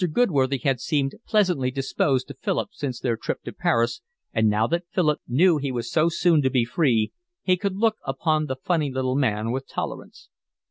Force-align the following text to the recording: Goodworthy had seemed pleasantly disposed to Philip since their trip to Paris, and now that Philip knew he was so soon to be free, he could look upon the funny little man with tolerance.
Goodworthy 0.13 0.57
had 0.57 0.81
seemed 0.81 1.13
pleasantly 1.27 1.69
disposed 1.69 2.27
to 2.27 2.33
Philip 2.33 2.69
since 2.71 2.99
their 2.99 3.15
trip 3.15 3.43
to 3.43 3.53
Paris, 3.53 4.01
and 4.33 4.49
now 4.49 4.65
that 4.65 4.85
Philip 4.89 5.21
knew 5.27 5.57
he 5.59 5.71
was 5.71 5.91
so 5.91 6.09
soon 6.09 6.41
to 6.41 6.49
be 6.49 6.65
free, 6.65 7.11
he 7.43 7.55
could 7.55 7.75
look 7.75 7.97
upon 8.03 8.47
the 8.47 8.55
funny 8.55 8.89
little 8.91 9.15
man 9.15 9.51
with 9.51 9.67
tolerance. 9.67 10.29